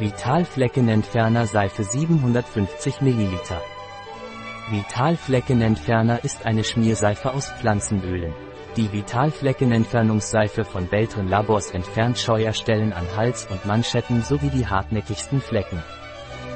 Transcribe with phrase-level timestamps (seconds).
[0.00, 3.38] Vital Fleckenentferner Seife 750 ml.
[4.70, 8.32] Vital Fleckenentferner ist eine Schmierseife aus Pflanzenölen.
[8.78, 15.42] Die Vital Fleckenentfernungsseife von Beltren Labors entfernt Scheuerstellen an Hals und Manschetten sowie die hartnäckigsten
[15.42, 15.82] Flecken.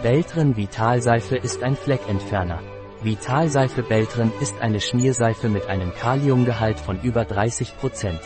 [0.02, 2.60] Beltren Vitalseife ist ein Fleckentferner.
[3.02, 8.20] Vitalseife Beltren ist eine Schmierseife mit einem Kaliumgehalt von über 30%.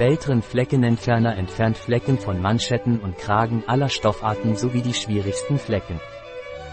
[0.00, 6.00] Beltren Fleckenentferner entfernt Flecken von Manschetten und Kragen aller Stoffarten sowie die schwierigsten Flecken.